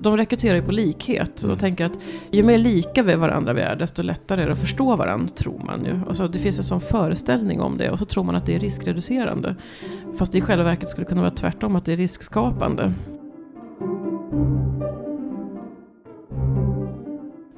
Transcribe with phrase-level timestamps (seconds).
[0.00, 1.52] De rekryterar ju på likhet Mm.
[1.54, 1.98] och tänker att
[2.30, 5.58] ju mer lika vi varandra vi är, desto lättare är det att förstå varandra, tror
[5.66, 6.00] man ju.
[6.08, 8.60] Alltså, det finns en sån föreställning om det och så tror man att det är
[8.60, 9.56] riskreducerande.
[10.18, 12.92] Fast det i själva verket skulle kunna vara tvärtom, att det är riskskapande.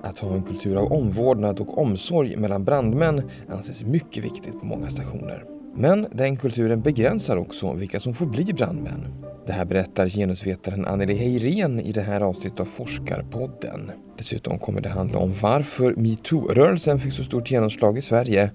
[0.03, 4.91] Att ha en kultur av omvårdnad och omsorg mellan brandmän anses mycket viktigt på många
[4.91, 5.45] stationer.
[5.75, 9.30] Men den kulturen begränsar också vilka som får bli brandmän.
[9.51, 13.91] Det här berättar genusvetaren Anneli Heirén i det här avsnittet av Forskarpodden.
[14.19, 18.51] Dessutom kommer det handla om varför metoo-rörelsen fick så stort genomslag i Sverige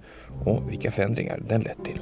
[0.45, 1.99] och vilka förändringar den lett till.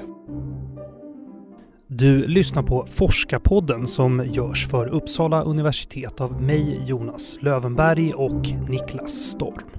[1.87, 9.11] Du lyssnar på Forskarpodden som görs för Uppsala universitet av mig, Jonas Lövenberg och Niklas
[9.13, 9.69] Storm.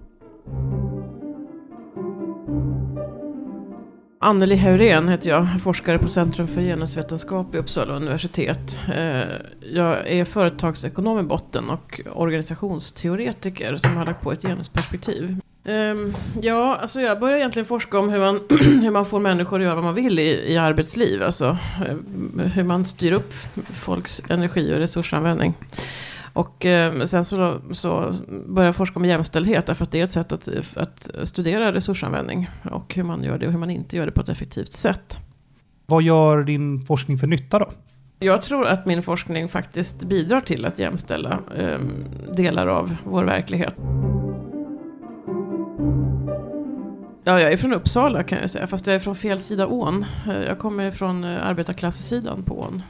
[4.25, 8.79] Anneli Haurén heter jag, forskare på Centrum för genusvetenskap i Uppsala universitet.
[8.95, 9.23] Eh,
[9.73, 15.37] jag är företagsekonom i botten och organisationsteoretiker som har lagt på ett genusperspektiv.
[15.65, 18.41] Ehm, ja, alltså jag började egentligen forska om hur man,
[18.83, 21.23] hur man får människor att göra vad man vill i, i arbetsliv.
[21.23, 21.97] Alltså eh,
[22.47, 23.33] hur man styr upp
[23.75, 25.55] folks energi och resursanvändning.
[26.35, 30.11] Och eh, sen så, så började jag forska om jämställdhet därför att det är ett
[30.11, 34.07] sätt att, att studera resursanvändning och hur man gör det och hur man inte gör
[34.07, 35.19] det på ett effektivt sätt.
[35.87, 37.71] Vad gör din forskning för nytta då?
[38.19, 41.79] Jag tror att min forskning faktiskt bidrar till att jämställa eh,
[42.37, 43.75] delar av vår verklighet.
[47.25, 50.05] Ja, jag är från Uppsala kan jag säga, fast jag är från fel sida ån.
[50.47, 52.83] Jag kommer från eh, arbetarklasssidan på ån.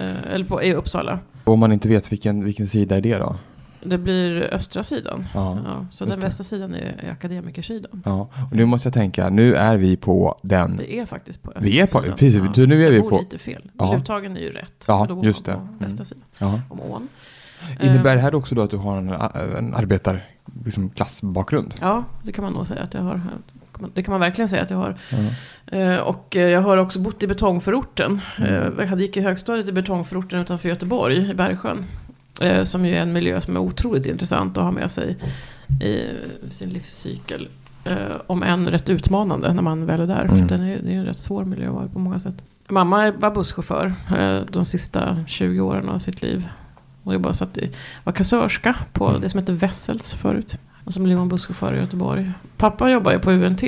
[0.00, 1.18] Eh, Eller på, i Uppsala.
[1.44, 3.36] Om man inte vet vilken, vilken sida är det då?
[3.84, 5.26] Det blir östra sidan.
[5.34, 5.58] Ja.
[5.64, 6.26] Ja, så den det.
[6.26, 8.02] västra sidan är, akademikersidan.
[8.04, 8.28] ja.
[8.50, 10.76] Och nu måste jag tänka, nu är vi på den.
[10.76, 12.16] Det är faktiskt på östra Vi är på- sidan.
[12.18, 13.70] precis, så nu är jag vi på- lite fel.
[13.78, 13.96] Ja.
[13.96, 14.84] Uttagen är ju rätt.
[14.88, 15.52] Ja, då just det.
[15.52, 16.04] På västra Mm.
[16.04, 16.60] sidan Ja.
[16.68, 17.08] om ån.
[17.80, 19.08] Innebär Eh, det här också då att du har en,
[19.58, 20.26] en arbetar,
[20.64, 20.90] liksom?
[21.80, 23.20] Ja, det kan man nog säga att jag har.
[23.94, 24.98] Det kan man verkligen säga att jag har.
[25.66, 28.20] Eh, Och eh, jag har också bott i betongförorten.
[28.38, 28.78] Mm.
[28.78, 31.84] Eh, Jag gick i högstadiet i betongförorten utanför Göteborg, i Bergsjön.
[32.64, 35.16] Som ju är en miljö som är otroligt intressant att ha med sig
[35.82, 36.04] i
[36.50, 37.48] sin livscykel.
[38.26, 40.24] Om än rätt utmanande när man väl är där.
[40.24, 40.36] Mm.
[40.48, 42.34] För den är, det är en rätt svår miljö att vara på många sätt.
[42.68, 43.94] Mamma var busschaufför
[44.50, 46.48] de sista 20 åren av sitt liv.
[47.04, 47.70] Hon jobbade satt i,
[48.04, 49.20] var kassörska på Mm.
[49.20, 50.58] det som hette Vessels förut.
[50.84, 52.32] Och så blev hon busschaufför i Göteborg.
[52.56, 53.62] Pappa jobbar ju på UNT.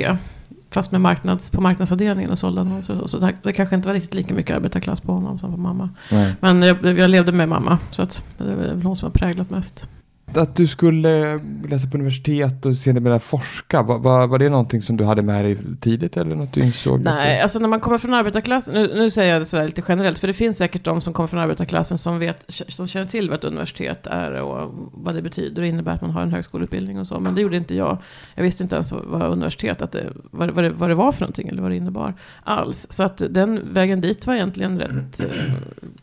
[0.69, 3.01] Fast med marknads, på marknadsavdelningen och sålde annonser.
[3.05, 5.89] Så det, det kanske inte var riktigt lika mycket arbetarklass på honom som på mamma.
[6.11, 6.35] Nej.
[6.39, 7.79] Men jag, jag levde med mamma.
[7.91, 9.89] Så att det är väl hon som har präglat mest.
[10.35, 11.39] Att du skulle
[11.69, 15.45] läsa på universitet och sedermera forska, var, var, var det någonting som du hade med
[15.45, 17.01] dig tidigt eller något du insåg?
[17.01, 20.19] Nej, alltså när man kommer från arbetarklassen, nu, nu säger jag det sådär lite generellt,
[20.19, 23.39] för det finns säkert de som kommer från arbetarklassen som, vet, som känner till vad
[23.39, 27.07] ett universitet är och vad det betyder och innebär att man har en högskoleutbildning och
[27.07, 27.19] så.
[27.19, 27.97] Men det gjorde inte jag.
[28.35, 31.21] Jag visste inte ens vad universitet, att det, vad, vad, det, vad det var för
[31.21, 32.13] någonting eller vad det innebar
[32.43, 32.87] alls.
[32.89, 35.53] Så att den vägen dit var egentligen rätt eh,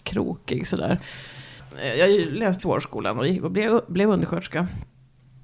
[0.03, 0.99] krokig sådär.
[1.83, 4.67] Eh, Jag läste vårdskolan och, gick, och blev, blev undersköterska.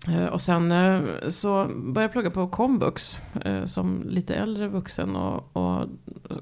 [0.09, 3.19] Eh, Och sen eh, så började jag plugga på komvux
[3.65, 5.83] som lite äldre vuxen och, och,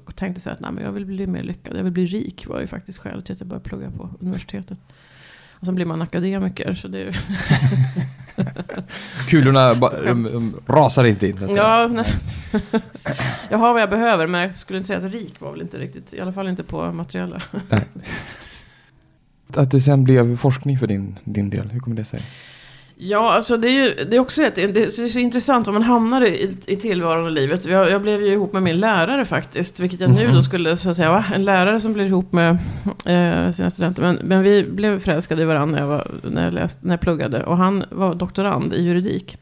[0.05, 2.47] och tänkte så att Nej, men jag vill bli mer lyckad, jag vill bli rik
[2.47, 4.77] var ju faktiskt skälet till att jag började plugga på universitetet.
[5.59, 7.15] Och sen blir man akademiker så det är
[9.29, 11.37] Kulorna ba, de, de rasar inte in.
[11.49, 12.13] Ja, nej.
[13.49, 15.77] jag har vad jag behöver men jag skulle inte säga att rik var väl inte
[15.77, 17.41] riktigt, i alla fall inte på materiella.
[19.53, 22.21] Att det sen blev forskning för din, din del, hur kommer det sig?
[22.97, 25.83] Ja, alltså det är ju det är också ett, det är så intressant vad man
[25.83, 27.65] hamnar i, i tillvaron och livet.
[27.65, 30.35] Jag, jag blev ju ihop med min lärare faktiskt, vilket jag nu Mhm.
[30.35, 31.25] då skulle så säga, va?
[31.35, 32.49] En lärare som blir ihop med
[33.05, 34.01] eh, sina studenter.
[34.01, 37.01] Men, men vi blev förälskade i varandra när jag, var, när, jag läste, när jag
[37.01, 37.43] pluggade.
[37.43, 39.37] Och han var doktorand i juridik,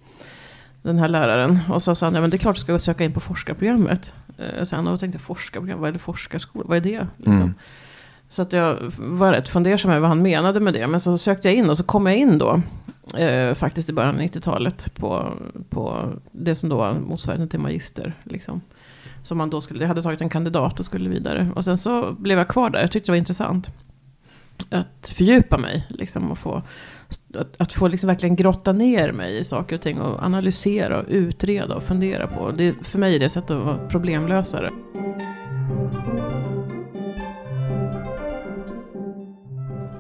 [0.82, 1.60] den här läraren.
[1.70, 4.14] Och så sa han, ja men det är klart du ska söka in på forskarprogrammet.
[4.38, 7.08] Eh, han, och tänkte forskarprogram, vad är det forskarskola, vad är det?
[7.18, 7.36] Liksom.
[7.36, 7.54] Mm.
[8.34, 10.88] Så att jag var rätt fundersam över vad han menade med det.
[10.88, 12.62] Men så sökte jag in och så kom jag in då.
[13.18, 14.96] Eh, faktiskt i början av 90-talet.
[14.96, 15.34] På,
[15.70, 18.14] på det som då var motsvarigheten till magister.
[18.24, 18.62] Liksom.
[19.24, 21.48] Som man då skulle, jag hade tagit en kandidat och skulle vidare.
[21.56, 22.82] Och sen så blev jag kvar där.
[22.82, 23.72] Jag tyckte det var intressant.
[24.70, 25.88] Att fördjupa mig.
[25.90, 26.62] Liksom, och få,
[27.34, 30.02] att, att få liksom verkligen grotta ner mig i saker och ting.
[30.02, 32.52] Och analysera och utreda och fundera på.
[32.52, 34.70] Det, för mig är det sättet att vara problemlösare.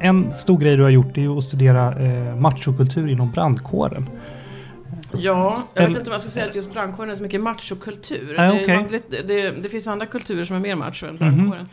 [0.03, 4.09] En stor grej du har gjort är att studera eh, machokultur inom brandkåren.
[5.17, 8.33] Ja, jag vet inte om jag ska säga att just brandkåren är så mycket machokultur.
[8.37, 8.75] Nej, det, är okej.
[8.77, 11.19] vanligt- det, det, det finns andra kulturer som är mer macho än Mhm.
[11.35, 11.69] brandkåren.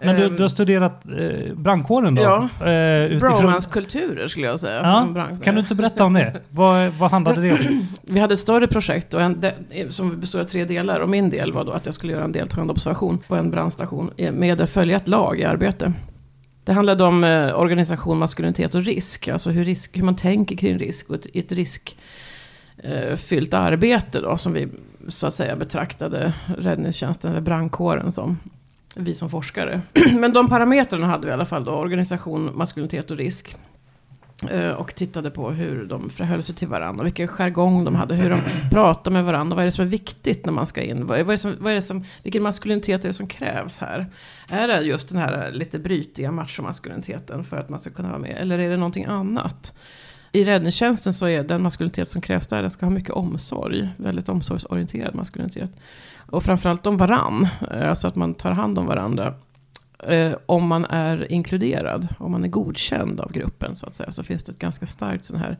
[0.00, 2.22] Men du, Ehm, du har studerat eh, brandkåren då?
[2.22, 2.48] Ja.
[2.66, 4.80] Eh, utifrån- Bromance-kulturer skulle jag säga.
[5.14, 6.40] Ja, kan du inte berätta om det?
[6.50, 7.86] Vad, vad handlade det om?
[8.02, 9.42] Vi hade ett större projekt och en
[9.90, 11.00] som bestod av tre delar.
[11.00, 14.10] Och min del var då att jag skulle göra en deltagande observation på en brandstation
[14.32, 15.92] med att följa ett lag i arbete.
[16.64, 19.28] Det handlade om eh, organisation, maskulinitet och risk.
[19.28, 24.36] Alltså hur, risk, hur man tänker kring risk och ett, ett riskfyllt eh, arbete då.
[24.36, 24.68] Som vi
[25.08, 28.38] så att säga betraktade räddningstjänsten eller brandkåren som.
[28.96, 29.80] Vi som forskare.
[30.18, 31.72] Men de parametrarna hade vi i alla fall då.
[31.72, 33.56] Organisation, maskulinitet och risk.
[34.48, 37.04] Eh, och tittade på hur de förhöll sig till varandra.
[37.04, 38.14] Vilken jargong de hade.
[38.14, 38.38] Hur de
[38.70, 39.54] pratade med varandra.
[39.54, 41.06] Vad är det som är viktigt när man ska in?
[41.06, 43.78] Vad är, vad är som, vad är det som, vilken maskulinitet är det som krävs
[43.78, 44.06] här?
[44.50, 48.36] Är det just den här lite brytiga machomaskuliniteten för att man ska kunna vara med?
[48.40, 49.72] Eller är det någonting annat?
[50.32, 53.88] I räddningstjänsten så är den maskulinitet som krävs där, den ska ha mycket omsorg.
[53.96, 55.70] Väldigt omsorgsorienterad maskulinitet.
[56.16, 57.48] Och framförallt om varann.
[57.70, 59.34] Eh, alltså att man tar hand om varandra.
[60.08, 64.10] Eh, om man är inkluderad, om man är godkänd av gruppen så att säga.
[64.10, 65.58] Så finns det ett ganska starkt sån här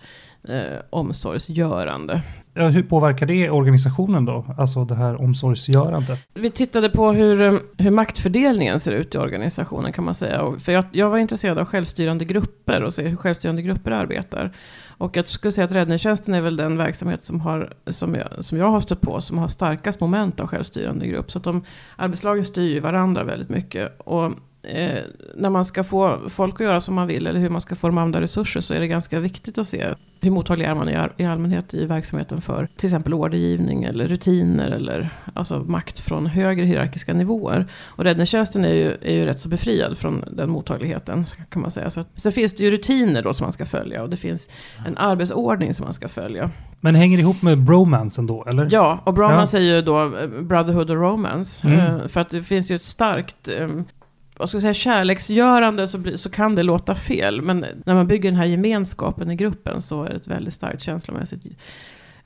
[0.48, 2.22] eh, omsorgsgörande.
[2.54, 4.44] Ja, hur påverkar det organisationen då?
[4.58, 6.18] Alltså det här omsorgsgörandet?
[6.34, 10.52] Vi tittade på hur, eh, hur maktfördelningen ser ut i organisationen kan man säga.
[10.58, 14.52] För jag, jag var intresserad av självstyrande grupper och se hur självstyrande grupper arbetar.
[15.00, 18.58] Och jag skulle säga att räddningstjänsten är väl den verksamhet som, har, som, jag, som
[18.58, 21.30] jag har stött på som har starkast moment av självstyrande grupp.
[21.30, 21.64] Så att de,
[21.96, 24.00] arbetslagen styr ju varandra väldigt mycket.
[24.00, 24.32] Och
[24.62, 24.98] eh,
[25.34, 27.86] när man ska få folk att göra som man vill eller hur man ska få
[27.86, 31.24] att använda resurser så är det ganska viktigt att se hur mottaglig är man i,
[31.24, 37.14] allmänhet i verksamheten för till exempel ordergivning eller rutiner eller alltså makt från högre hierarkiska
[37.14, 37.66] nivåer.
[37.82, 41.90] Och räddningstjänsten är ju, är ju rätt så befriad från den mottagligheten kan man säga.
[41.90, 44.50] Så, så finns det ju rutiner då som man ska följa och det finns
[44.86, 46.50] en arbetsordning som man ska följa.
[46.80, 48.68] Men hänger det ihop med bromansen då, eller?
[48.70, 51.68] Ja, och bromance är ju då eh, brotherhood och romance.
[51.68, 51.80] Mm.
[51.80, 53.68] Eh, För att det finns ju ett starkt, eh,
[54.40, 57.42] vad ska jag säga, kärleksgörande så, blir, så kan det låta fel.
[57.42, 60.82] Men när man bygger den här gemenskapen i gruppen så är det ett väldigt starkt
[60.82, 61.46] känslomässigt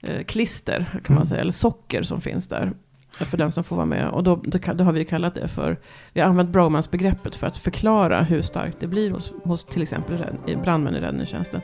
[0.00, 1.14] eh, klister, kan Mm.
[1.14, 2.70] man säga, eller socker som finns där.
[3.18, 4.08] För den som får vara med.
[4.08, 5.78] Och då, då, då har vi kallat det för,
[6.12, 10.24] vi har använt bromance-begreppet för att förklara hur starkt det blir hos, hos till exempel
[10.62, 11.60] brandmän i räddningstjänsten.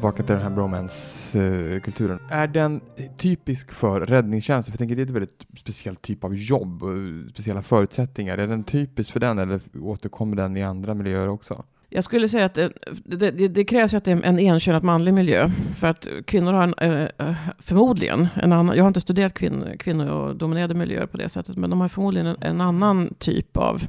[0.00, 2.18] Tillbaka till den här bromance-kulturen.
[2.30, 2.80] Är den
[3.18, 4.72] typisk för räddningstjänsten?
[4.72, 6.90] För jag tänker det är ett väldigt speciell typ av jobb och
[7.30, 8.38] speciella förutsättningar.
[8.38, 11.64] Är den typisk för den eller återkommer den i andra miljöer också?
[11.88, 12.68] Jag skulle säga att eh,
[13.04, 15.50] det, det, det, krävs ju att det är en enkönad manlig miljö.
[15.76, 19.64] För att kvinnor har en, eh, eh, förmodligen en annan, jag har inte studerat kvinn,
[19.78, 23.56] kvinnor och dominerade miljöer på det sättet, men de har förmodligen en, en annan typ
[23.56, 23.82] av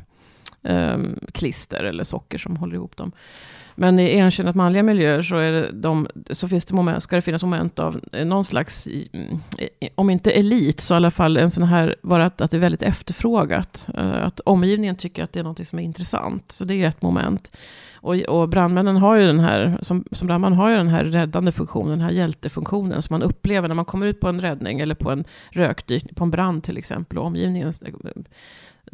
[0.61, 3.11] um, klister eller socker som håller ihop dem.
[3.75, 7.21] Men i enkönat manliga miljöer så, är det de, så finns det moment, ska det
[7.21, 8.87] finnas moment av eh, någon slags,
[9.95, 12.61] om inte elit, så i alla fall en sån här, bara att, att det är
[12.61, 13.87] väldigt efterfrågat.
[13.97, 16.51] Eh, att omgivningen tycker att det är något som är intressant.
[16.51, 17.51] Så det är ett moment.
[18.03, 21.51] Och, och brandmännen har ju den här, som, som brandman har ju den här räddande
[21.51, 24.95] funktionen, den här hjältefunktionen som man upplever när man kommer ut på en räddning eller
[24.95, 27.73] på en rökdykning, på en brand till exempel, och omgivningen,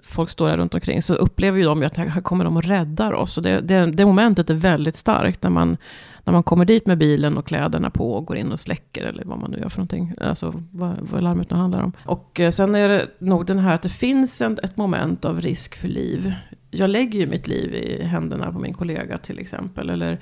[0.04, 2.64] folk står där runt omkring, så upplever ju de ju att här, kommer de och
[2.64, 3.38] räddar oss.
[3.38, 5.78] Och det, det, det momentet är väldigt starkt när man,
[6.24, 9.24] när man kommer dit med bilen och kläderna på och går in och släcker eller
[9.26, 10.14] vad man nu gör för någonting.
[10.22, 11.94] Alltså vad, vad larmet nu handlar om.
[12.06, 15.42] Och eh, sen är det nog den här att det finns en, ett moment av
[15.42, 16.34] risk för liv.
[16.72, 19.90] Jag lägger ju mitt liv i händerna på min kollega till exempel.
[19.90, 20.20] Eller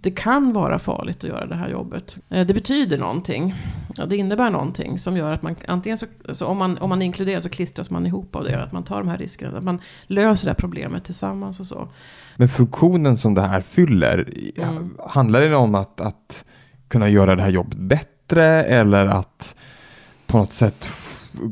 [0.00, 2.18] det kan vara farligt att göra det här jobbet.
[2.30, 3.54] Eh, det betyder någonting.
[4.08, 7.40] Det innebär någonting som gör att man antingen så, så om, man, om man inkluderar
[7.40, 8.62] så klistras man ihop av det.
[8.62, 9.58] Att man tar de här riskerna.
[9.58, 11.88] Att man löser det här problemet tillsammans och så.
[12.36, 14.28] Men funktionen som det här fyller,
[14.58, 14.96] Mm.
[15.06, 16.44] handlar det om att, att
[16.88, 19.56] kunna göra det här jobbet bättre eller att
[20.26, 20.86] på något sätt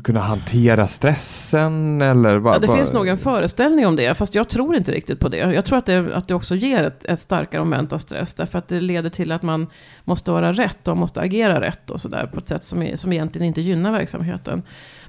[0.05, 2.55] kunna hantera stressen eller vad?
[2.55, 5.29] Ja, det vad- finns nog en föreställning om det, fast jag tror inte riktigt på
[5.29, 5.37] det.
[5.37, 8.59] Jag tror att det, att det också ger ett, ett starkare moment av stress, därför
[8.59, 9.67] att det leder till att man
[10.05, 13.13] måste vara rätt och måste agera rätt och sådär på ett sätt som, är, som
[13.13, 14.63] egentligen inte gynnar verksamheten.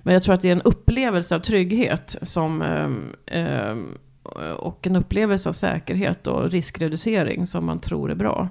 [0.04, 2.62] Men jag tror att det är en upplevelse av trygghet som,
[3.28, 3.98] ehm,
[4.58, 8.50] och en upplevelse av säkerhet och riskreducering som man tror är bra.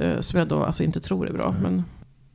[0.00, 1.54] Eh, Som jag då alltså inte tror är bra.
[1.62, 1.84] Men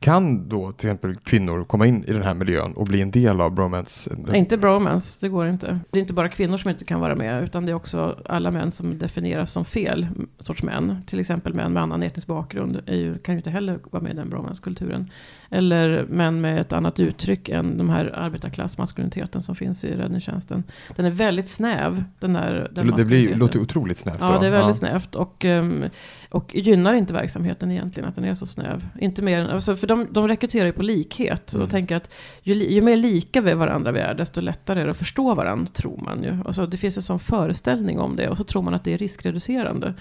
[0.00, 3.40] Kan då till exempel kvinnor komma in i den här miljön och bli en del
[3.40, 4.10] av bromance?
[4.26, 5.80] Nej, inte bromance, det går inte.
[5.90, 8.50] Det är inte bara kvinnor som inte kan vara med, utan det är också alla
[8.50, 11.02] män som definieras som fel sorts män.
[11.06, 14.16] Till exempel män med annan etnisk bakgrund ju, kan ju inte heller vara med i
[14.16, 15.10] den bromance-kulturen.
[15.50, 20.64] Eller män med ett annat uttryck än de här arbetarklassmaskuliniteten som finns i räddningstjänsten.
[20.96, 24.18] Den är väldigt snäv, den där den det, blir, låter otroligt snävt.
[24.20, 24.40] Ja, då.
[24.40, 25.84] det är väldigt snävt och, ehm,
[26.30, 28.88] och gynnar inte verksamheten egentligen att den är så snäv.
[29.00, 31.52] Inte mer alltså för de, de rekryterar ju på likhet.
[31.52, 31.66] Mm.
[31.66, 32.10] då tänker att
[32.42, 35.66] ju, ju mer lika vi varandra vi är, desto lättare är det att förstå varandra,
[35.72, 36.38] tror man ju.
[36.46, 38.98] Alltså, det finns en sån föreställning om det, och så tror man att det är
[38.98, 39.94] riskreducerande.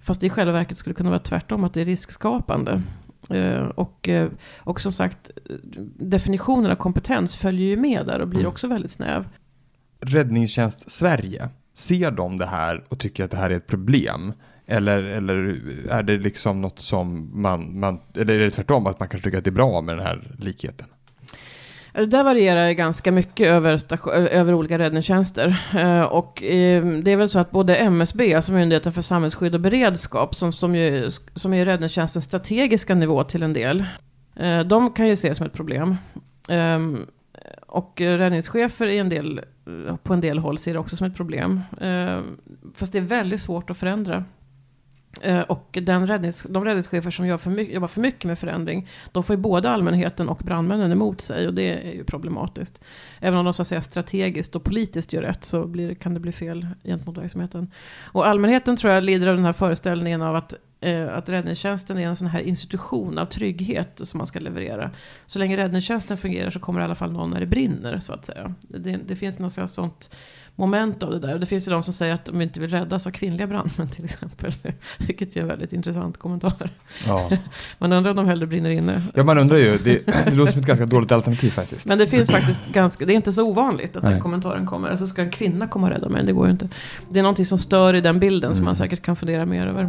[0.00, 2.82] Fast det i själva verket skulle kunna vara tvärtom, att det är riskskapande.
[3.30, 5.30] Eh, och, eh, och som sagt,
[5.98, 8.52] definitionen av kompetens följer ju med där och blir Mm.
[8.52, 9.28] också väldigt snäv.
[10.00, 14.32] Räddningstjänst Sverige, ser de det här och tycker att det här är ett problem?
[14.70, 15.60] Eller, eller
[15.90, 19.38] är det liksom något som man, man, eller är det tvärtom att man kanske tycker
[19.38, 20.86] att det är bra med den här likheten?
[21.94, 25.56] Eh, det där varierar ganska mycket över, eh, över olika räddningstjänster.
[25.74, 29.60] Eh, och eh, det är väl så att både MSB, alltså Myndigheten för samhällsskydd och
[29.60, 33.84] beredskap, som, som, ju, som är räddningstjänstens strategiska nivå till en del,
[34.36, 35.96] eh, de kan ju ses som ett problem.
[36.48, 37.06] Ehm,
[37.66, 39.40] och räddningschefer i en del,
[40.02, 41.60] på en del håll ser det också som ett problem.
[41.80, 42.22] Ehm,
[42.74, 44.24] fast det är väldigt svårt att förändra.
[45.22, 48.88] Eh, och den räddnings, de räddningschefer som gör för mycket, jobbar för mycket med förändring,
[49.12, 52.80] de får ju både allmänheten och brandmännen emot sig och det är ju problematiskt.
[53.20, 56.20] Även om de så att säga strategiskt och politiskt gör rätt så blir, kan det
[56.20, 57.70] bli fel gentemot verksamheten.
[58.04, 62.06] Och allmänheten tror jag lider av den här föreställningen av att, eh, att räddningstjänsten är
[62.06, 64.90] en sån här institution av trygghet som man ska leverera.
[65.26, 68.24] Så länge räddningstjänsten fungerar så kommer i alla fall någon när det brinner så att
[68.24, 68.54] säga.
[68.60, 70.10] Det, det finns något sånt
[70.58, 71.34] moment av det där.
[71.34, 73.88] Och det finns ju de som säger att de inte vill räddas av kvinnliga brandmän
[73.92, 74.52] till exempel.
[74.98, 76.70] Vilket är en väldigt intressant kommentar.
[77.06, 77.30] Ja,
[77.78, 79.02] Man undrar om de hellre brinner inne.
[79.14, 81.86] ja man undrar ju, det, det låter som ett ganska dåligt alternativ faktiskt.
[81.86, 84.20] Men det finns faktiskt ganska, det är inte så ovanligt att den Nej.
[84.20, 84.90] kommentaren kommer.
[84.90, 86.24] Alltså ska en kvinna komma och rädda mig?
[86.24, 86.68] Det går ju inte.
[87.08, 88.64] Det är någonting som stör i den bilden som Mm.
[88.64, 89.88] man säkert kan fundera mer över.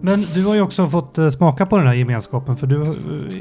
[0.00, 2.82] Men du har ju också fått eh, smaka på den här gemenskapen för du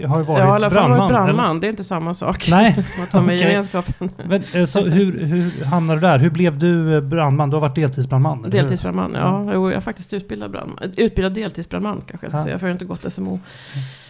[0.01, 0.99] eh, har ju varit i alla brandman.
[1.09, 1.23] eller?
[1.23, 1.59] brandman.
[1.59, 4.09] Det är inte samma sak Nej, som att vara med i gemenskapen.
[4.27, 6.19] Men, eh, så hur, hur hamnade du där?
[6.19, 7.49] Hur blev du brandman?
[7.49, 8.41] Du har varit deltidsbrandman?
[8.49, 9.49] Deltidsbrandman, ja.
[9.53, 10.79] Jo, jag är faktiskt utbildad brandman.
[10.97, 12.43] Utbildad deltidsbrandman kanske jag ska Ja.
[12.43, 13.39] säga, för jag har inte gått SMO.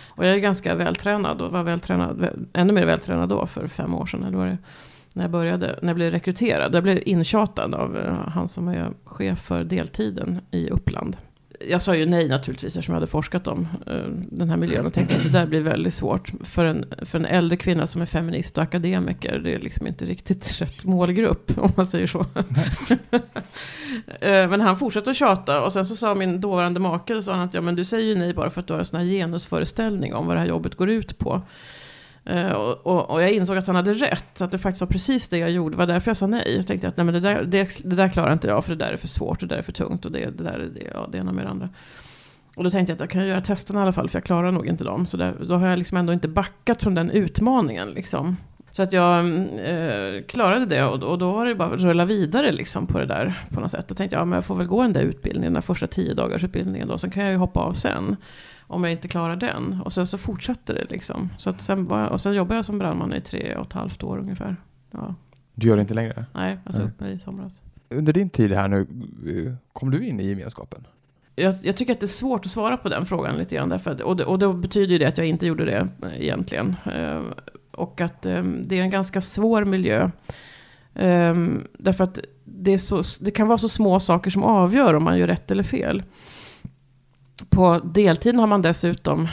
[0.09, 4.05] Och jag är ganska vältränad och var vältränad, ännu mer vältränad då för fem år
[4.05, 4.23] sedan.
[4.23, 4.57] Eller vad det är,
[5.13, 6.75] när jag började, när jag blev rekryterad.
[6.75, 7.97] Jag blev intjatad av
[8.27, 11.17] han som är chef för deltiden i Uppland.
[11.69, 13.95] Jag sa ju nej naturligtvis eftersom jag hade forskat om eh,
[14.31, 17.25] den här miljön och tänkte att det där blir väldigt svårt för en, för en
[17.25, 19.39] äldre kvinna som är feminist och akademiker.
[19.39, 22.25] Det är liksom inte riktigt rätt målgrupp om man säger så.
[24.19, 27.41] Eh, Men han fortsatte att tjata och sen så sa min dåvarande make, sa han
[27.47, 29.07] att ja men du säger ju nej bara för att du har en sån här
[29.07, 31.41] genusföreställning om vad det här jobbet går ut på.
[32.25, 35.29] Eh, Och, och, och jag insåg att han hade rätt, att det faktiskt var precis
[35.29, 35.73] det jag gjorde.
[35.75, 36.55] Det var därför jag sa nej.
[36.55, 38.85] Jag tänkte att nej, men det, där, det, det där klarar inte jag, för det
[38.85, 40.89] där är för svårt, det där är för tungt och det, det där är det,
[40.93, 41.69] ja, det ena med det andra.
[42.55, 44.51] Och då tänkte jag att jag kan göra testerna i alla fall, för jag klarar
[44.51, 45.05] nog inte dem.
[45.05, 47.89] Så där, då har jag liksom ändå inte backat från den utmaningen.
[47.89, 48.37] Liksom.
[48.75, 52.51] Så att jag eh, klarade det och, och då var det bara att rulla vidare
[52.51, 53.87] liksom på det där på något sätt.
[53.87, 56.13] Då tänkte jag, ja, men jag får väl gå den där utbildningen, den första tio
[56.13, 56.97] dagars utbildningen då.
[56.97, 58.15] Sen kan jag ju hoppa av sen.
[58.67, 59.81] Om jag inte klarar den.
[59.85, 61.29] Och sen så fortsatte det liksom.
[61.37, 64.03] Så att sen, bara, och sen jobbade jag som brandman i tre och ett halvt
[64.03, 64.55] år ungefär.
[64.91, 65.15] Ja,
[65.53, 66.25] Du gör det inte längre?
[66.33, 67.61] nej, jag sa upp mig i somras.
[67.89, 70.87] Under din tid här nu, eh, kom du in i gemenskapen?
[71.35, 73.69] Jag, jag tycker att det är svårt att svara på den frågan lite grann.
[73.69, 76.21] Därför att, och, det, och då betyder ju det att jag inte gjorde det eh,
[76.21, 76.75] egentligen.
[77.77, 80.09] Och att eh, det är en ganska svår miljö.
[80.95, 85.03] Ehm, därför att det, är så, det kan vara så små saker som avgör om
[85.03, 86.03] man gör rätt eller fel.
[87.49, 89.27] På deltiden har man dessutom,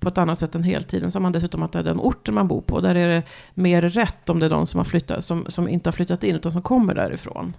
[0.00, 2.34] på ett annat sätt än heltiden, så har man dessutom att det är den orten
[2.34, 2.80] man bor på.
[2.80, 3.22] Där är det
[3.54, 6.36] mer rätt om det är de som, har flyttat, som, som inte har flyttat in,
[6.36, 7.54] utan som kommer därifrån.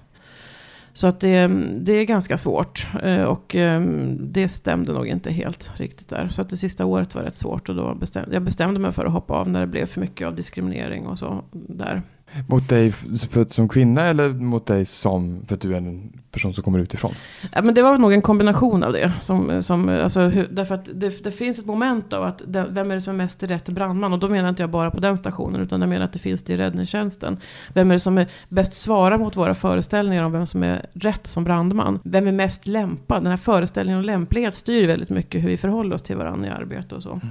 [1.00, 2.88] Så att det, det är ganska svårt.
[3.04, 6.28] Eh, och ehm, det stämde nog inte helt riktigt där.
[6.30, 7.70] Så att det sista året var rätt svårt.
[7.70, 10.28] Och då bestämde, jag bestämde mig för att hoppa av när det blev för mycket
[10.28, 12.02] av diskriminering och så där.
[12.48, 16.54] Mot dig för, som kvinna eller mot dig som, för att du är en person
[16.54, 17.12] som kommer utifrån?
[17.52, 19.14] Ja, men det var nog en kombination av det.
[19.20, 22.92] Som, som, alltså, hur, därför att det, det finns ett moment av att den, vem
[22.92, 24.14] är det som är mest rätt brandman?
[24.14, 26.44] Och då menar inte jag bara på den stationen, utan jag menar att det finns
[26.44, 27.38] det i räddningstjänsten.
[27.74, 31.28] Vem är det som är bäst svarar mot våra föreställningar om vem som är rätt
[31.28, 32.00] som brandman?
[32.04, 33.24] Vem är mest lämpad?
[33.24, 36.52] Den här föreställningen om lämplighet styr väldigt mycket hur vi förhåller oss till varandra i
[36.52, 37.10] arbete och så.
[37.14, 37.30] Blir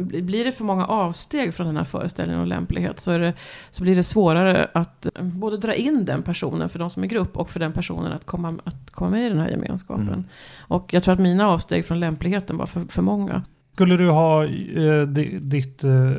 [0.00, 3.32] blir det för många avsteg från den här föreställningen om lämplighet så, är det,
[3.70, 7.06] så blir det svårare att eh, både dra in den personen för de som är
[7.06, 10.08] grupp och för den personen att komma, att komma med i den här gemenskapen.
[10.08, 10.24] Mm.
[10.58, 13.42] Och jag tror att mina avsteg från lämpligheten var för, för många.
[13.74, 16.10] Skulle du ha eh, di- ditt eh,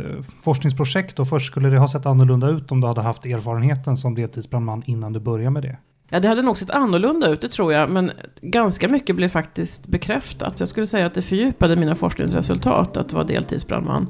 [0.42, 4.16] forskningsprojekt då först, skulle det ha sett annorlunda ut om du hade haft erfarenheten som
[4.16, 5.78] deltidsbrandman innan du började med det?
[6.10, 7.90] Ja, det hade nog sett annorlunda ut, det tror jag.
[7.90, 8.12] Men
[8.42, 10.60] ganska mycket blev faktiskt bekräftat.
[10.60, 14.08] Jag skulle säga att det fördjupade mina forskningsresultat att vara deltidsbrandman.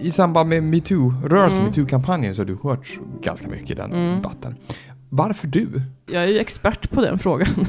[0.00, 1.70] i samband med metoo-rörelsen, mm.
[1.70, 4.16] metoo-kampanjen, så har du hört ganska mycket i den mm.
[4.16, 4.56] debatten.
[5.10, 5.82] Varför du?
[6.06, 7.48] Jag är ju expert på den frågan.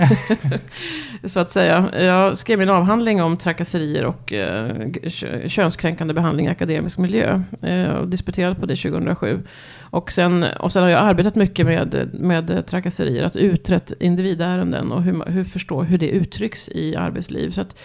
[1.24, 1.90] så att säga.
[1.94, 4.88] Jag skrev en avhandling om trakasserier och eh,
[5.48, 7.42] könskränkande behandling i akademisk miljö.
[7.62, 9.40] Eh, och disputerade på det 2007.
[9.80, 13.24] Och sen, och sen har jag arbetat mycket med, med trakasserier.
[13.24, 17.52] Att utrett individärenden och hur, hur förstå hur det uttrycks i arbetsliv.
[17.52, 17.76] Så att,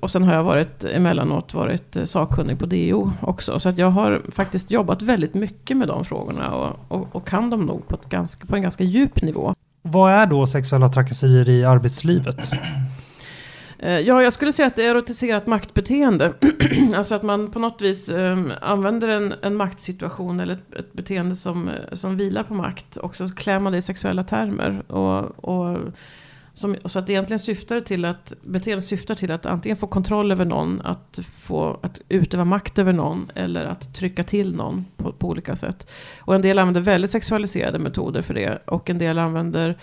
[0.00, 3.58] och sen har jag varit emellanåt varit eh, sakkunnig på DO också.
[3.58, 7.50] Så att jag har faktiskt jobbat väldigt mycket med de frågorna och, och, och kan
[7.50, 9.54] dem nog på, ganska, på en ganska djup nivå.
[9.82, 12.50] Vad är då sexuella trakasserier i arbetslivet?
[13.78, 16.32] Eh, ja, jag skulle säga att det är erotiserat maktbeteende.
[16.94, 21.36] alltså att man på något vis eh, använder en, en maktsituation eller ett, ett, beteende
[21.36, 22.96] som, som vilar på makt.
[22.96, 24.92] Och så klär man det i sexuella termer.
[24.92, 25.78] Och, och
[26.54, 30.44] som, så att egentligen syftar till att, beteendet syftar till att antingen få kontroll över
[30.44, 35.28] någon, att, få, att utöva makt över någon eller att trycka till någon på, på
[35.28, 35.90] olika sätt.
[36.18, 39.78] Och en del använder väldigt sexualiserade metoder för det och en del använder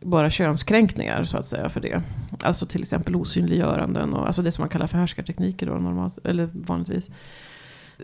[0.00, 2.02] bara könskränkningar så att säga för det.
[2.44, 6.48] Alltså till exempel osynliggöranden och alltså det som man kallar för härskartekniker då normalt, eller
[6.52, 7.10] vanligtvis.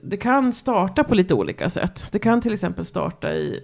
[0.02, 2.06] Det kan starta på lite olika sätt.
[2.12, 3.61] Det kan till exempel starta i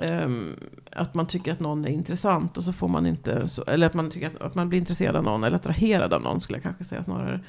[0.00, 0.56] Um,
[0.92, 3.94] att man tycker att någon är intressant och så får man inte, så, eller att
[3.94, 6.62] man tycker att, att, man blir intresserad av någon eller attraherad av någon skulle jag
[6.62, 7.40] kanske säga snarare.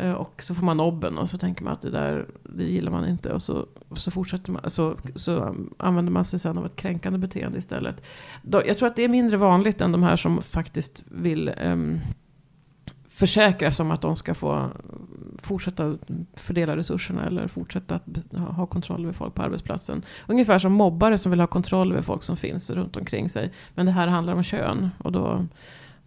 [0.00, 2.92] Uh, och så får man nobben och så tänker man att det där, det gillar
[2.92, 6.66] man inte och så, och så fortsätter man, så, så använder man sig sen av
[6.66, 8.02] ett kränkande beteende istället.
[8.42, 12.00] Då, jag tror att det är mindre vanligt än de här som faktiskt vill um,
[13.22, 14.70] försäkra sig om att de ska få
[15.42, 15.98] fortsätta
[16.34, 20.02] fördela resurserna eller fortsätta att ha kontroll över folk på arbetsplatsen.
[20.26, 23.52] Ungefär som mobbare som vill ha kontroll över folk som finns runt omkring sig.
[23.74, 25.46] Men det här handlar om kön och då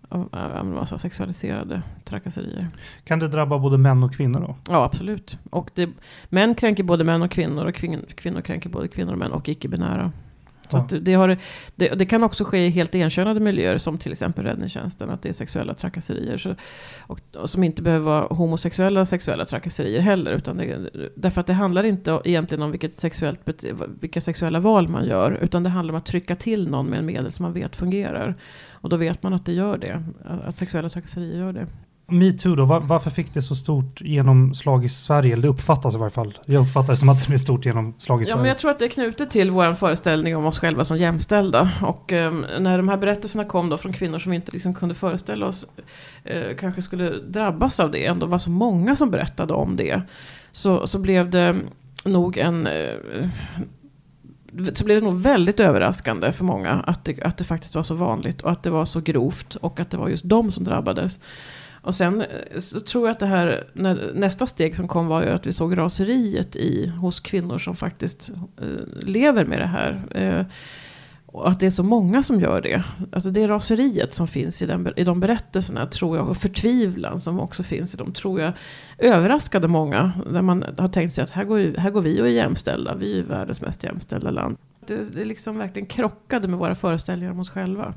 [0.10, 2.70] av sexualiserade trakasserier.
[3.04, 4.56] Kan det drabba både män och kvinnor då?
[4.70, 5.38] Ja, absolut.
[5.50, 5.90] Och det,
[6.30, 9.50] män kränker både män och kvinnor och kvin, kvinnor kränker både kvinnor och män och
[9.50, 10.12] icke-binära.
[10.70, 11.38] Så det, har,
[11.76, 15.10] det, det, kan också ske i helt enkönade miljöer som till exempel räddningstjänsten.
[15.10, 16.38] Att det är sexuella trakasserier.
[16.38, 16.56] Så,
[17.00, 20.32] och, och, som inte behöver vara homosexuella sexuella trakasserier heller.
[20.32, 23.40] Utan det, därför att det handlar inte egentligen om vilket sexuellt,
[24.00, 25.40] vilka sexuella val man gör.
[25.42, 28.36] Utan det handlar om att trycka till någon med en medel som man vet fungerar.
[28.70, 30.04] Och då vet man att det gör det.
[30.46, 31.68] Att sexuella trakasserier gör det.
[32.08, 35.34] Metoo då, var, varför fick det så stort genomslag i Sverige?
[35.34, 36.38] Eller det uppfattas i varje fall.
[36.46, 38.38] Jag uppfattar det som att det blir stort genomslag i Sverige.
[38.38, 40.98] Ja, men jag tror att det är knutet till vår föreställning om oss själva som
[40.98, 41.72] jämställda.
[41.82, 44.96] Och eh, när de här berättelserna kom då från kvinnor som vi inte liksom kunde
[44.96, 45.68] föreställa oss
[46.24, 48.06] eh, kanske skulle drabbas av det.
[48.06, 50.02] Ändå var så många som berättade om det.
[50.52, 51.56] Så, så blev det
[52.06, 52.68] nog en...
[52.68, 53.30] Eh,
[54.74, 57.96] så blev det nog väldigt överraskande för många att det, att det faktiskt var så
[57.96, 61.20] vanligt och att det var så grovt och att det var just de som drabbades.
[61.86, 63.68] Och sen eh, så tror jag att det här,
[64.14, 68.32] nästa steg som kom var ju att vi såg raseriet i, hos kvinnor som faktiskt
[68.62, 70.06] eh, lever med det här.
[70.12, 70.46] Eh,
[71.26, 72.84] och att det är så många som gör det.
[73.12, 77.40] Alltså det raseriet som finns i, den, i de berättelserna tror jag, och förtvivlan som
[77.40, 78.54] också finns i dem, tror jag
[78.98, 80.12] överraskade många.
[80.32, 83.20] Där man har tänkt sig att här går, här går vi och är jämställda, vi
[83.20, 84.58] är världens mest jämställda land.
[84.88, 87.94] Det, det liksom verkligen krockade med våra föreställningar om oss själva.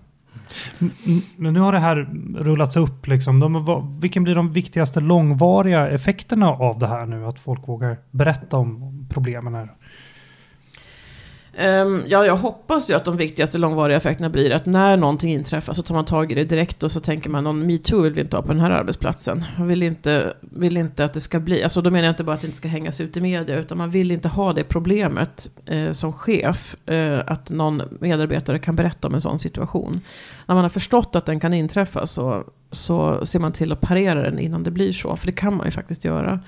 [1.37, 1.97] Men nu har det här
[2.39, 3.07] rullats upp.
[3.07, 3.41] Liksom.
[3.41, 7.27] De, vilken blir de viktigaste långvariga effekterna av det här nu?
[7.27, 9.71] Att folk vågar berätta om problemen här.
[11.61, 15.73] Um, ja, jag hoppas ju att de viktigaste långvariga effekterna blir att när någonting inträffar
[15.73, 18.21] så tar man tag i det direkt och så tänker man någon metoo vill vi
[18.21, 19.45] inte ha på den här arbetsplatsen.
[19.59, 22.35] Man vill inte, vill inte att det ska bli, alltså då menar jag inte bara
[22.37, 25.51] att det inte ska hängas ut i media utan man vill inte ha det problemet
[25.67, 30.01] eh, som chef eh, att någon medarbetare kan berätta om en sån situation.
[30.47, 34.23] När man har förstått att den kan inträffa så, så ser man till att parera
[34.23, 36.41] den innan det blir så, för det kan man ju faktiskt göra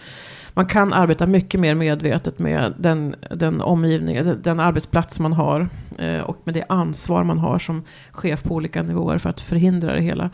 [0.54, 5.68] man kan arbeta mycket mer medvetet med den, den omgivning, den arbetsplats man har.
[5.98, 9.94] Eh, och med det ansvar man har som chef på olika nivåer för att förhindra
[9.94, 10.30] det hela.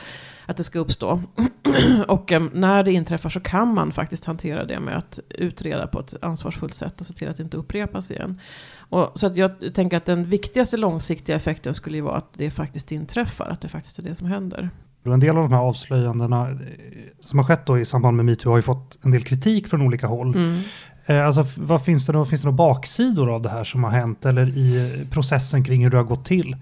[0.46, 1.22] Att det ska uppstå.
[2.08, 6.00] och eh, när det inträffar så kan man faktiskt hantera det med att utreda på
[6.00, 8.40] ett ansvarsfullt sätt och se till att det inte upprepas igen.
[8.88, 12.50] Och, så att jag tänker att den viktigaste långsiktiga effekten skulle ju vara att det
[12.50, 14.70] faktiskt inträffar, att det faktiskt är det som händer.
[15.12, 16.56] En del av de här avslöjandena eh,
[17.24, 19.82] som har skett då i samband med metoo har ju fått en del kritik från
[19.82, 20.34] olika håll.
[20.34, 20.60] Mm.
[21.06, 22.24] Eh, alltså, vad finns det då?
[22.24, 25.90] Finns det några baksidor av det här som har hänt eller i processen kring hur
[25.90, 26.56] det har gått till?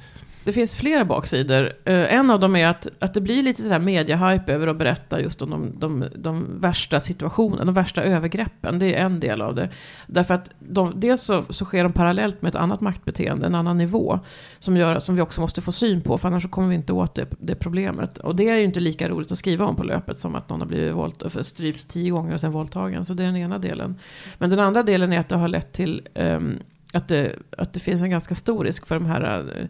[0.45, 1.63] Det finns flera baksidor.
[1.65, 4.77] Uh, en av dem är att, att det blir lite så här mediehype över att
[4.77, 8.79] berätta just om de, de, de värsta situationerna, de värsta övergreppen.
[8.79, 9.71] Det är en del av det.
[10.07, 13.79] Därför att de, dels så, så sker de parallellt med ett annat maktbeteende, en annan
[13.79, 14.21] nivå.
[14.59, 17.15] Som, gör, som vi också måste få syn på, för annars kommer vi inte åt
[17.15, 18.19] det, det problemet.
[18.19, 20.61] Och det är ju inte lika roligt att skriva om på löpet som att någon
[20.61, 23.05] har blivit våld, strypt tio gånger och sen våldtagen.
[23.05, 23.99] Så det är den ena delen.
[24.39, 26.59] Men den andra delen är att det har lett till um,
[26.95, 29.67] att det, att det finns en ganska stor risk för de här eh,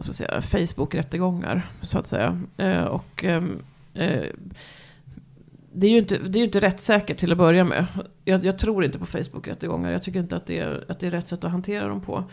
[0.00, 1.70] så att säga, Facebook-rättegångar.
[1.80, 2.40] Så att säga.
[2.56, 3.62] Eh, och, ehm,
[3.94, 4.24] eh,
[5.72, 7.86] det är ju inte, det är inte rättssäkert till att börja med.
[8.24, 9.90] Jag, jag tror inte på Facebook-rättegångar.
[9.90, 12.24] Jag tycker inte att det, är, att det är rätt sätt att hantera dem på.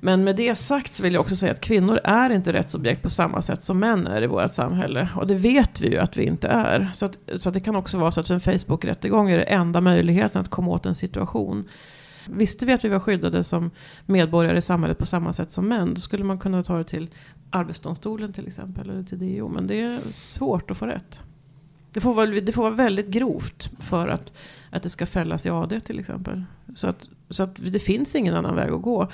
[0.00, 3.10] Men med det sagt så vill jag också säga att kvinnor är inte rättsobjekt på
[3.10, 5.08] samma sätt som män är i vårt samhälle.
[5.16, 6.90] Och det vet vi ju att vi inte är.
[6.94, 9.80] Så, att, så att det kan också vara så att en Facebook-rättegång är den enda
[9.80, 11.68] möjligheten att komma åt en situation.
[12.32, 13.70] Visste vi att vi var skyddade som
[14.06, 17.10] medborgare i samhället på samma sätt som män, då skulle man kunna ta det till
[17.50, 19.48] Arbetsdomstolen till exempel, eller till DO.
[19.48, 21.20] Men det är svårt att få rätt.
[21.92, 24.32] Det får vara, det får vara väldigt grovt för att,
[24.70, 26.44] att det ska fällas i AD till exempel.
[26.74, 29.08] Så att, så att det finns ingen annan väg att gå.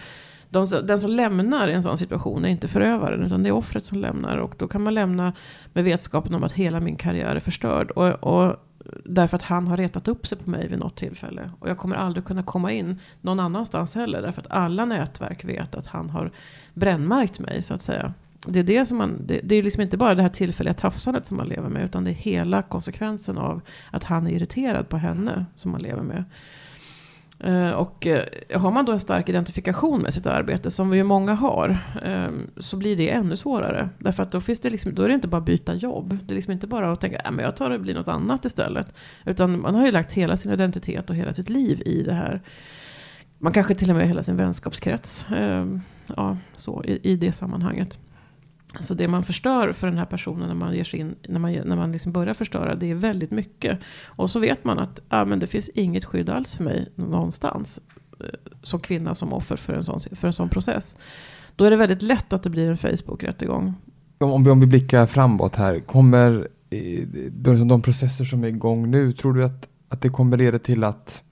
[0.51, 3.85] De, den som lämnar i en sån situation är inte förövaren, utan det är offret
[3.85, 4.37] som lämnar.
[4.37, 5.33] Och då kan man lämna
[5.73, 7.91] med vetskapen om att hela min karriär är förstörd.
[7.91, 8.57] Och, och
[9.05, 11.51] Därför att han har retat upp sig på mig vid något tillfälle.
[11.59, 14.23] Och jag kommer aldrig kunna komma in någon annanstans heller.
[14.23, 16.31] Därför att alla nätverk vet att han har
[16.75, 18.15] brännmärkt mig så att säga.
[18.47, 21.27] Det är, det som man, det, det är liksom inte bara det här tillfälliga tafsandet
[21.27, 21.85] som man lever med.
[21.85, 26.03] Utan det är hela konsekvensen av att han är irriterad på henne som man lever
[26.03, 26.25] med.
[27.45, 31.05] Eh, och eh, har man då en stark identifikation med sitt arbete, som vi ju
[31.05, 33.89] många har, ehm, så blir det ännu svårare.
[33.99, 36.19] Därför att då, finns det liksom, då är det inte bara att byta jobb.
[36.25, 38.45] Det är liksom inte bara att tänka äh, att jag tar det blir något annat
[38.45, 38.95] istället.
[39.25, 42.43] Utan man har ju lagt hela sin identitet och hela sitt liv i det här.
[43.39, 45.29] Man kanske till och med hela sin vänskapskrets.
[45.37, 45.81] Ehm,
[46.17, 47.99] ja, så, i, i det sammanhanget.
[48.81, 51.53] Så det man förstör för den här personen när man, ger sig in, när man,
[51.53, 53.79] när man liksom börjar förstöra, det är väldigt mycket.
[54.05, 57.81] Och så vet man att ah, men det finns inget skydd alls för mig någonstans.
[58.21, 58.27] Eh,
[58.63, 60.97] som kvinna, som offer för en sån, för en sån process.
[61.57, 63.75] Då är det väldigt lätt att det blir en Facebook-rättegång.
[64.19, 68.91] Om vi, om vi blickar framåt här, kommer eh, de, de processer som är igång
[68.91, 71.23] nu, tror du att, att det kommer leda till att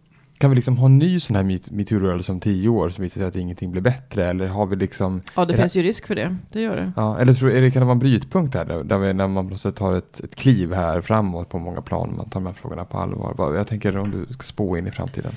[0.42, 3.28] kan vi liksom ha en ny sån här metoo-rörelse om tio år som visar sig
[3.28, 4.24] att ingenting blir bättre?
[4.24, 5.22] Eller har vi liksom...
[5.36, 5.78] Ja, det finns det...
[5.78, 6.36] ju risk för det.
[6.52, 6.92] Det gör det.
[6.96, 9.48] Ja, eller tror, eller kan det vara en brytpunkt här, där, där vi, när man
[9.48, 12.84] plötsligt tar ett, ett kliv här framåt på många plan, man tar de här frågorna
[12.84, 13.54] på allvar.
[13.54, 15.32] Jag tänker om du ska spå in i framtiden.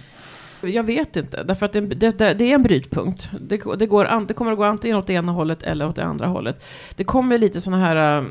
[0.62, 3.32] Jag vet inte, därför att det, det, det är en brytpunkt.
[3.42, 6.04] Det, det, går, det kommer att gå antingen åt det ena hållet eller åt det
[6.04, 6.66] andra hållet.
[6.96, 8.26] Det kommer lite sådana här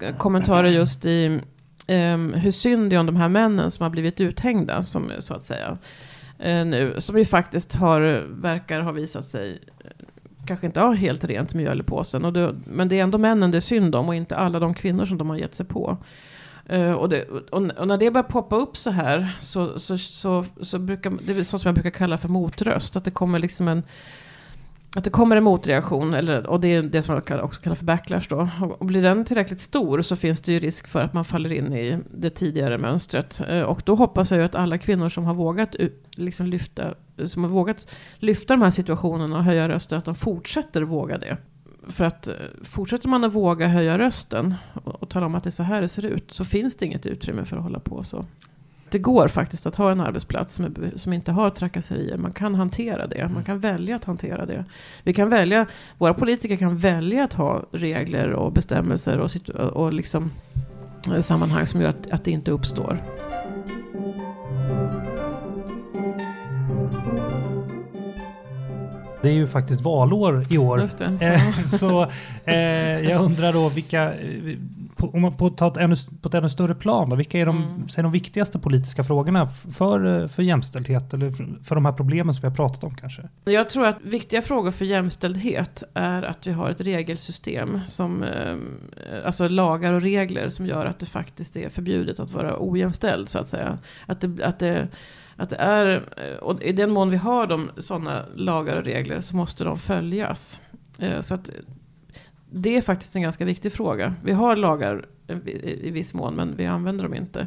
[0.00, 1.40] äh, kommentarer just i
[1.88, 5.34] um, hur synd det är om de här männen som har blivit uthängda, som, så
[5.34, 5.78] att säga.
[6.40, 9.90] Uh, nu, som ju faktiskt har, verkar ha visat sig eh,
[10.46, 12.24] kanske inte ha helt rent mjöl i påsen.
[12.24, 14.74] Och det, men det är ändå männen det är synd om och inte alla de
[14.74, 15.96] kvinnor som de har gett sig på.
[16.72, 20.44] Uh, och, det, och, och, när det börjar poppa upp så här så, så, så,
[20.60, 22.96] så brukar det är sånt som jag brukar kalla för motröst.
[22.96, 23.82] Att det kommer liksom en
[24.96, 27.84] att det kommer en motreaktion, eller, och det är det som man också kallar för
[27.84, 28.48] backlash då.
[28.78, 31.72] Och blir den tillräckligt stor så finns det ju risk för att man faller in
[31.72, 33.40] i det tidigare mönstret.
[33.48, 35.76] Eh, och då hoppas jag ju att alla kvinnor som har vågat
[36.10, 40.82] liksom lyfta, som har vågat lyfta de här situationerna och höja rösten, att de fortsätter
[40.82, 41.36] våga det.
[41.88, 44.54] För att eh, fortsätter man att våga höja rösten
[44.84, 46.86] och, och tala om att det är så här det ser ut, så finns det
[46.86, 48.24] inget utrymme för att hålla på så
[48.90, 52.16] det går faktiskt att ha en arbetsplats som, som, inte har trakasserier.
[52.16, 53.22] Man kan hantera det.
[53.22, 53.44] Man mm.
[53.44, 54.64] kan välja att hantera det.
[55.02, 55.66] Vi kan välja,
[55.98, 60.30] våra politiker kan välja att ha regler och bestämmelser och, och liksom,
[61.14, 63.02] eh, sammanhang som gör att, att det inte uppstår.
[69.22, 70.88] Det är ju faktiskt valår i år.
[71.20, 72.10] Eh, så
[72.44, 72.56] eh,
[73.10, 74.12] jag undrar då vilka
[74.96, 77.46] på, om man på, ta ett ännu, på ett ännu större plan, då, vilka är
[77.46, 77.88] de, mm.
[77.88, 82.40] säg, de viktigaste politiska frågorna för, för jämställdhet eller för, för de här problemen som
[82.40, 83.22] vi har pratat om kanske?
[83.44, 88.56] Jag tror att viktiga frågor för jämställdhet är att vi har ett regelsystem, som, eh,
[89.24, 93.38] alltså lagar och regler som gör att det faktiskt är förbjudet att vara ojämställd så
[93.38, 93.78] att säga.
[94.06, 94.88] Att det, att det,
[95.36, 96.02] att det är,
[96.42, 100.60] och i den mån vi har de, sådana lagar och regler så måste de följas.
[100.98, 101.50] Eh, så att
[102.50, 104.14] det är faktiskt en ganska viktig fråga.
[104.24, 105.06] Vi har lagar
[105.64, 107.46] i viss mån, men vi använder dem inte.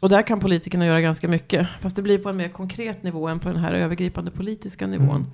[0.00, 1.68] Och där kan politikerna göra ganska mycket.
[1.80, 5.16] Fast det blir på en mer konkret nivå än på den här övergripande politiska nivån.
[5.16, 5.30] Mm.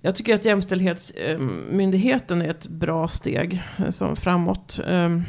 [0.00, 4.80] Jag tycker att Jämställdhetsmyndigheten är ett bra steg eh, som framåt.
[4.86, 5.22] Ehm,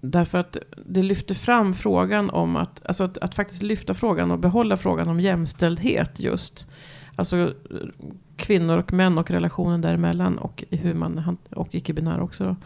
[0.00, 4.38] därför att det lyfter fram frågan om att, alltså att, att faktiskt lyfta frågan och
[4.38, 6.70] behålla frågan om jämställdhet just
[7.18, 7.54] Alltså
[8.36, 12.44] kvinnor och män och relationen däremellan och hur man, och icke-binär också.
[12.44, 12.56] Då.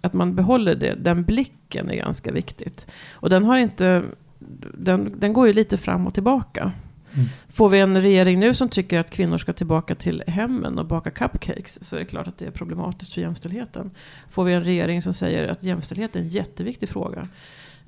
[0.00, 2.86] Att man behåller det, den blicken är ganska viktigt.
[3.12, 4.02] Och den har inte,
[4.74, 6.72] den, den går ju lite fram och tillbaka.
[7.12, 7.28] Mm.
[7.48, 11.10] Får vi en regering nu som tycker att kvinnor ska tillbaka till hemmen och baka
[11.10, 13.90] cupcakes så är det klart att det är problematiskt för jämställdheten.
[14.30, 17.28] Får vi en regering som säger att jämställdhet är en jätteviktig fråga.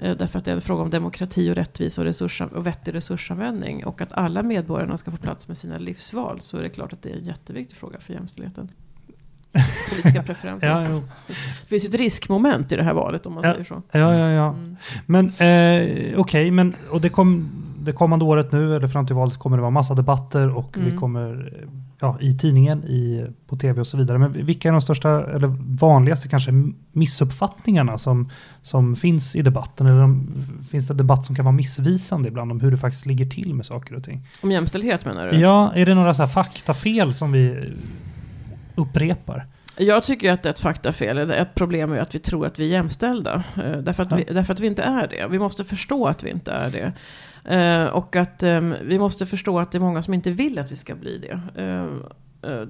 [0.02, 2.94] Eh, därför att det är en fråga om demokrati och rättvisa och, resurs, och vettig
[2.94, 3.84] resursanvändning.
[3.84, 6.40] Och att alla medborgarna ska få plats med sina livsval.
[6.40, 8.68] Så är det klart att det är en jätteviktig fråga för jämställdheten.
[9.90, 10.68] Politiska preferenser.
[10.68, 13.82] ja, det finns ju ett riskmoment i det här valet om man ja, säger så.
[13.92, 14.48] Ja, ja, ja.
[14.48, 14.76] Mm.
[15.06, 17.50] Men eh, okej, okay, men och det, kom,
[17.84, 20.90] det kommande året nu, eller fram till valet, kommer det vara massa debatter och mm.
[20.90, 21.52] vi kommer
[22.00, 24.18] ja, i tidningen, i, på tv och så vidare.
[24.18, 26.52] Men vilka är de största, eller vanligaste kanske,
[26.92, 29.86] missuppfattningarna som, som finns i debatten?
[29.86, 30.28] Eller de,
[30.70, 33.66] finns det debatt som kan vara missvisande ibland om hur det faktiskt ligger till med
[33.66, 34.26] saker och ting?
[34.42, 35.40] Om jämställdhet menar du?
[35.40, 37.72] Ja, är det några så här faktafel som vi
[38.74, 39.46] upprepar?
[39.76, 41.30] Jag tycker att det är ett faktafel.
[41.30, 43.42] Ett problem är att vi tror att vi är jämställda.
[43.56, 45.26] Eh, därför att, vi, därför att vi inte är det.
[45.30, 46.92] Vi måste förstå att vi inte är det.
[47.44, 50.72] Eh, och att ehm, vi måste förstå att det är många som inte vill att
[50.72, 51.62] vi ska bli det.
[51.62, 51.86] Eh,
[52.50, 52.66] eh,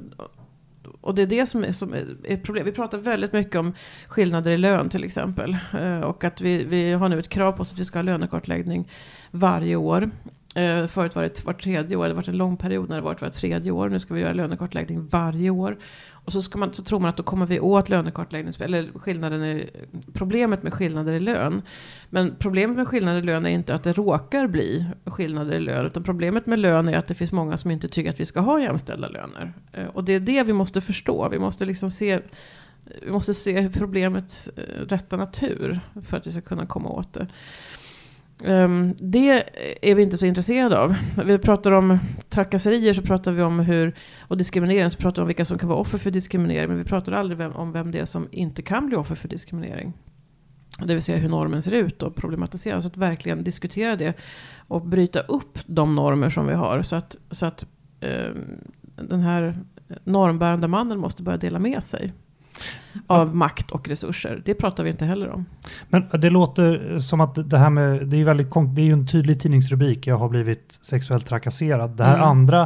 [1.01, 2.65] och det är det som är, som är ett problem.
[2.65, 3.75] Vi pratar väldigt mycket om
[4.09, 5.57] skillnader i lön till exempel.
[6.05, 8.89] och att vi, vi har nu ett krav på oss att vi ska ha lönekartläggning
[9.31, 10.11] varje år.
[10.55, 13.03] Eh, förut var det vart tredje år, det har varit en lång period när det
[13.03, 13.89] varit vart tredje år.
[13.89, 15.79] Nu ska vi göra lönekartläggning varje år.
[16.25, 19.45] Och så, ska man, så tror man att då kommer vi åt lönekartläggning, eller skillnaden
[19.45, 19.71] i,
[20.13, 21.63] problemet med skillnader i lön.
[22.11, 25.87] Men problemet med skillnader i lön är inte att det råkar bli skillnader i lön.
[25.87, 28.41] Utan problemet med lön är att det finns många som inte tycker att vi ska
[28.41, 29.53] ha jämställda löner.
[29.73, 31.29] Eh, och det är det vi måste förstå.
[31.29, 32.21] Vi måste liksom se
[33.03, 37.27] vi måste se problemets eh, rätta natur för att vi ska kunna komma åt det.
[38.45, 39.45] Um, det
[39.83, 40.95] är vi inte så intresserade av.
[41.25, 45.27] Vi pratar om trakasserier så pratar vi om hur, och diskriminering så pratar vi om
[45.27, 46.69] vilka som kan vara offer för diskriminering.
[46.69, 49.29] Men vi pratar aldrig vem, om vem det är som inte kan bli offer för
[49.29, 49.93] diskriminering.
[50.85, 52.83] Det vill säga hur normen ser ut och problematisera.
[52.83, 54.15] Så att verkligen diskutera det
[54.69, 56.83] och bryta upp de normer som vi har.
[56.83, 57.67] Så att, så att
[58.01, 58.59] um,
[59.09, 59.59] den här
[60.05, 62.13] normbärande mannen måste börja dela med sig
[63.07, 64.43] av makt och resurser.
[64.45, 65.47] Det pratar vi inte heller om.
[65.89, 69.07] Men det låter som att det här med, det är, väldigt, det är ju en
[69.07, 71.91] tydlig tidningsrubrik, jag har blivit sexuellt trakasserad.
[71.97, 72.29] Det här mm.
[72.29, 72.63] andra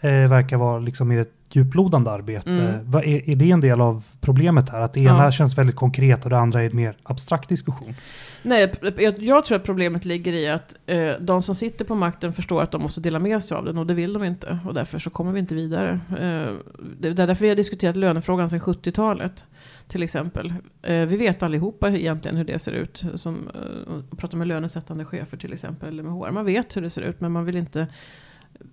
[0.00, 2.50] eh, verkar vara liksom mer ett djuplodande arbete.
[2.50, 2.94] Mm.
[2.94, 4.80] Är, är det en del av problemet här?
[4.80, 5.30] Att det ena ja.
[5.30, 7.94] känns väldigt konkret och det andra är en mer abstrakt diskussion?
[8.42, 12.32] Nej, jag, jag tror att problemet ligger i att eh, de som sitter på makten
[12.32, 14.58] förstår att de måste dela med sig av den och det vill de inte.
[14.66, 16.00] Och därför så kommer vi inte vidare.
[16.10, 16.54] Eh,
[17.00, 19.44] det är därför vi har diskuterat lönefrågan sedan 70-talet.
[19.88, 20.54] Till exempel.
[20.82, 23.04] Eh, vi vet allihopa egentligen hur det ser ut.
[23.14, 25.88] Som eh, pratar med lönesättande chefer till exempel.
[25.88, 26.30] Eller med HR.
[26.30, 27.86] Man vet hur det ser ut men man vill inte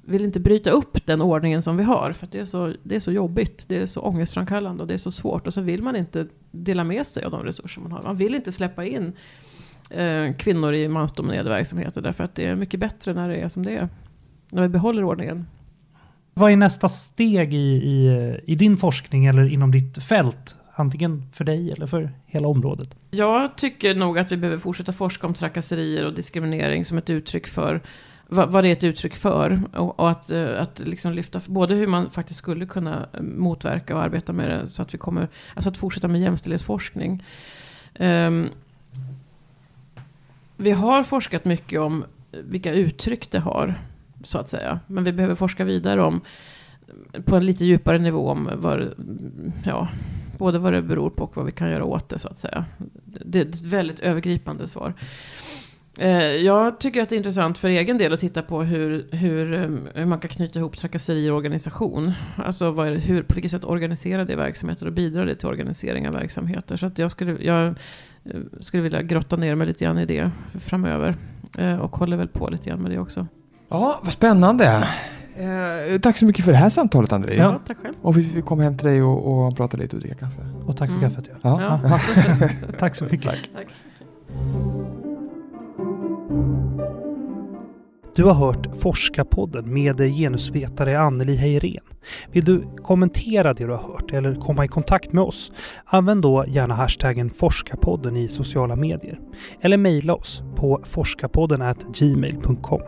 [0.02, 2.12] vill inte bryta upp den ordningen som vi har.
[2.12, 4.97] För det är, så, det är så jobbigt, det är så ångestframkallande och det är
[4.97, 5.47] så svårt.
[5.47, 8.04] Och så vill man inte dela med sig av de resurser man har.
[8.04, 9.13] Man vill inte släppa in
[9.89, 12.02] eh, kvinnor i mansdominerade verksamheter.
[12.02, 13.89] Därför att det är mycket bättre när det är som det är.
[14.49, 15.47] När vi behåller ordningen.
[16.34, 20.56] Vad är nästa steg i, i, i din forskning eller inom ditt fält?
[20.75, 22.95] Antingen för dig eller för hela området?
[23.12, 27.47] Jag tycker nog att vi behöver fortsätta forska om trakasserier och diskriminering som ett uttryck
[27.47, 27.82] för
[28.30, 29.62] vad, vad det är ett uttryck för.
[29.74, 33.96] Och, och att, eh, att liksom lyfta både hur man faktiskt skulle kunna eh, motverka
[33.96, 34.68] och arbeta med det.
[34.68, 37.24] Så att vi kommer, alltså att fortsätta med jämställdhetsforskning.
[38.00, 38.50] Um,
[40.58, 43.76] vi har forskat mycket om vilka uttryck det har,
[44.24, 44.80] så att säga.
[44.88, 46.22] Men vi behöver forska vidare om,
[47.26, 48.94] på en lite djupare nivå, om vad,
[49.65, 49.88] ja,
[50.38, 52.65] både vad det beror på och vad vi kan göra åt det, så att säga.
[53.06, 54.94] Det är ett väldigt övergripande svar.
[55.99, 59.53] Eh, jag tycker att det är intressant för egen del att titta på hur, hur,
[59.53, 62.12] eh, hur man kan knyta ihop trakasserier och organisation.
[62.35, 66.07] Alltså vad det, hur, på vilket sätt organiserar det verksamheter och bidrar det till organisering
[66.07, 66.77] av verksamheter.
[66.77, 67.73] Så att jag skulle, jag eh,
[68.59, 71.15] skulle vilja grotta ner mig lite grann i det framöver.
[71.81, 73.27] Och håller väl på lite grann med det också.
[73.69, 74.88] Ja, vad spännande.
[75.35, 77.35] Eh, tack så mycket för det här samtalet André.
[77.35, 77.95] Ja, tack själv.
[78.01, 80.41] Och vi fick komma hem till dig och, och prata lite och dricka kaffe.
[80.65, 81.09] Och tack för mm.
[81.09, 81.29] kaffet.
[81.41, 81.62] Ja.
[81.62, 81.79] ja.
[81.83, 82.47] ja.
[82.79, 83.23] tack så mycket.
[83.23, 83.49] Tack.
[83.55, 83.67] tack.
[88.19, 91.84] Du har hört Forskarpodden med genusvetare Anneli Heirén.
[92.32, 95.51] Vill du kommentera det du har hört eller komma i kontakt med oss?
[95.86, 99.19] Använd då gärna hashtaggen Forskarpodden i sociala medier.
[99.62, 102.82] Eller mejla oss på forskarpodden gmail.com.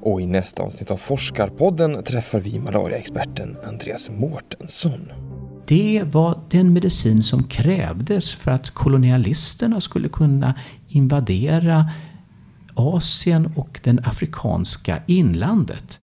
[0.00, 5.12] Och i nästa avsnitt av Forskarpodden träffar vi malariaexperten Andreas Mårtensson.
[5.68, 10.54] Det var den medicin som krävdes för att kolonialisterna skulle kunna
[10.88, 11.90] invadera
[12.76, 16.00] Asien och den afrikanska inlandet.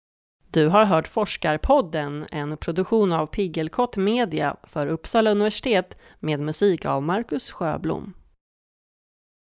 [0.52, 7.04] Du har hört Forskarpodden, en produktion av Piggelkott Media för Uppsala universitet med musik av
[7.04, 8.14] Marcus Sjöblom.